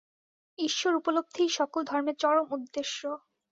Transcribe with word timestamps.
ঈশ্বরোপলব্ধিই 0.59 1.49
সকল 1.57 1.81
ধর্মের 1.83 2.15
চরম 2.19 2.47
উদ্দেশ্য। 2.51 2.99